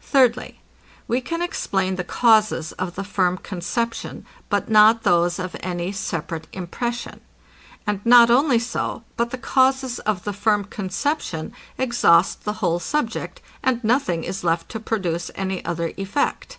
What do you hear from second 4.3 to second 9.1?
but not those of any separate impression. And not only so,